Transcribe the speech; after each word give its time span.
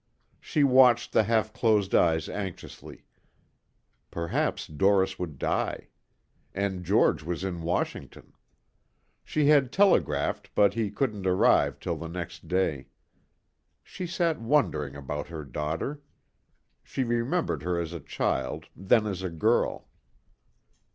She 0.39 0.63
watched 0.63 1.11
the 1.11 1.25
half 1.25 1.53
closed 1.53 1.93
eyes 1.93 2.27
anxiously. 2.27 3.05
Perhaps 4.09 4.65
Doris 4.65 5.19
would 5.19 5.37
die. 5.37 5.89
And 6.55 6.83
George 6.83 7.21
was 7.21 7.43
in 7.43 7.61
Washington. 7.61 8.33
She 9.23 9.45
had 9.49 9.71
telegraphed 9.71 10.55
but 10.55 10.73
he 10.73 10.89
couldn't 10.89 11.27
arrive 11.27 11.79
till 11.79 11.97
the 11.97 12.07
next 12.09 12.47
day. 12.47 12.87
She 13.83 14.07
sat 14.07 14.41
wondering 14.41 14.95
about 14.95 15.27
her 15.27 15.43
daughter. 15.45 16.01
She 16.83 17.03
remembered 17.03 17.61
her 17.61 17.79
as 17.79 17.93
a 17.93 17.99
child, 17.99 18.69
then 18.75 19.05
as 19.05 19.21
a 19.21 19.29
girl. 19.29 19.87